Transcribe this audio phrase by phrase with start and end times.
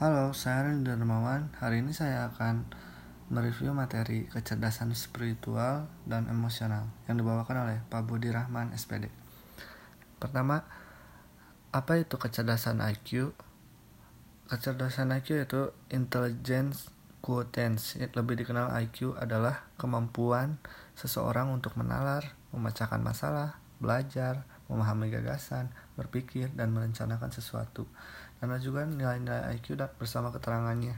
[0.00, 1.52] Halo, saya Randy Darmawan.
[1.60, 2.64] Hari ini saya akan
[3.28, 9.12] mereview materi kecerdasan spiritual dan emosional yang dibawakan oleh Pak Budi Rahman, SPD.
[10.16, 10.64] Pertama,
[11.68, 13.36] apa itu kecerdasan IQ?
[14.48, 16.88] Kecerdasan IQ itu intelligence
[17.20, 20.56] quotients, lebih dikenal IQ adalah kemampuan
[20.96, 25.66] seseorang untuk menalar, memecahkan masalah, belajar, memahami gagasan,
[25.98, 27.90] berpikir, dan merencanakan sesuatu.
[28.38, 30.94] Karena juga nilai-nilai IQ dan bersama keterangannya.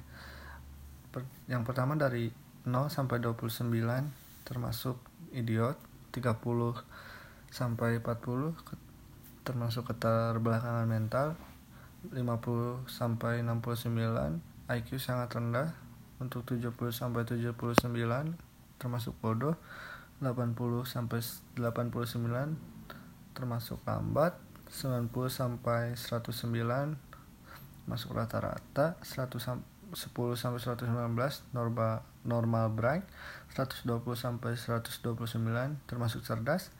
[1.48, 2.28] Yang pertama dari
[2.62, 3.72] 0 sampai 29
[4.46, 5.00] termasuk
[5.34, 5.74] idiot
[6.14, 6.38] 30
[7.50, 8.54] sampai 40
[9.42, 11.34] termasuk keterbelakangan mental
[12.14, 14.38] 50 sampai 69
[14.70, 15.74] IQ sangat rendah
[16.22, 17.90] untuk 70 sampai 79
[18.78, 19.58] termasuk bodoh
[20.22, 20.54] 80
[20.86, 21.18] sampai
[21.58, 22.81] 89
[23.32, 24.36] termasuk lambat
[24.72, 26.96] 90 sampai 109
[27.84, 29.60] masuk rata-rata 110
[30.38, 30.88] sampai 119
[31.52, 33.02] normal normal brain
[33.52, 33.84] 120
[34.16, 35.10] sampai 129
[35.84, 36.72] termasuk cerdas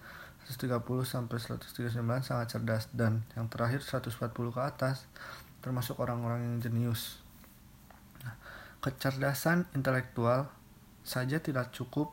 [0.48, 5.06] 130 sampai 139 sangat cerdas dan yang terakhir 140 ke atas
[5.62, 7.22] termasuk orang-orang yang jenius.
[8.26, 8.34] Nah,
[8.82, 10.50] kecerdasan intelektual
[11.06, 12.10] saja tidak cukup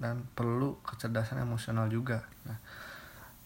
[0.00, 2.24] dan perlu kecerdasan emosional juga.
[2.48, 2.56] Nah,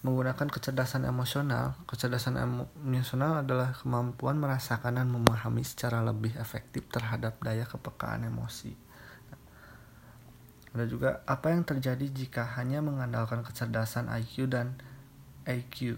[0.04, 1.80] menggunakan kecerdasan emosional.
[1.88, 2.36] Kecerdasan
[2.76, 8.76] emosional adalah kemampuan merasakan dan memahami secara lebih efektif terhadap daya kepekaan emosi.
[10.76, 14.76] Ada juga apa yang terjadi jika hanya mengandalkan kecerdasan IQ dan
[15.48, 15.96] AQ.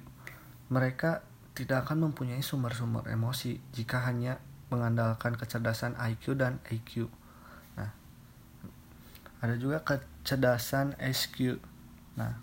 [0.70, 4.38] Mereka tidak akan mempunyai sumber-sumber emosi jika hanya
[4.70, 7.10] mengandalkan kecerdasan IQ dan AQ.
[7.80, 7.90] Nah,
[9.40, 11.56] ada juga kecerdasan SQ.
[12.20, 12.36] Nah,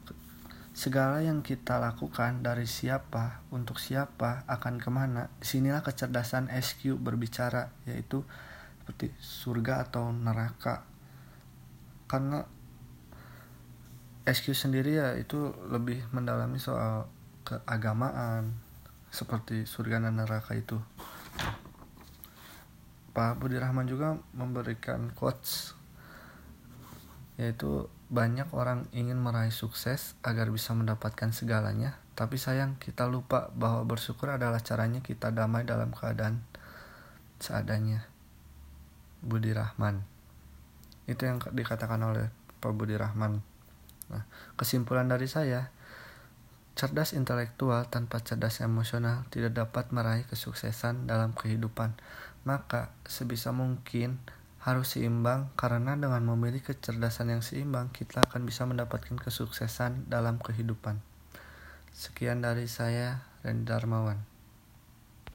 [0.74, 5.30] Segala yang kita lakukan dari siapa untuk siapa akan ke mana.
[5.38, 8.26] Di sinilah kecerdasan SQ berbicara, yaitu
[8.82, 10.82] seperti surga atau neraka.
[12.10, 12.42] Karena
[14.26, 17.06] SQ sendiri ya itu lebih mendalami soal
[17.46, 18.58] keagamaan
[19.14, 20.82] seperti surga dan neraka itu.
[23.14, 25.78] Pak Budi Rahman juga memberikan quotes
[27.38, 33.90] yaitu banyak orang ingin meraih sukses agar bisa mendapatkan segalanya, tapi sayang kita lupa bahwa
[33.90, 36.46] bersyukur adalah caranya kita damai dalam keadaan
[37.42, 38.06] seadanya.
[39.24, 40.04] Budi Rahman.
[41.10, 42.30] Itu yang dikatakan oleh
[42.60, 43.42] Pak Budi Rahman.
[44.12, 44.24] Nah,
[44.60, 45.72] kesimpulan dari saya,
[46.78, 51.96] cerdas intelektual tanpa cerdas emosional tidak dapat meraih kesuksesan dalam kehidupan.
[52.44, 54.20] Maka sebisa mungkin
[54.64, 61.04] harus seimbang karena dengan memiliki kecerdasan yang seimbang kita akan bisa mendapatkan kesuksesan dalam kehidupan.
[61.92, 64.33] Sekian dari saya, Randy Darmawan.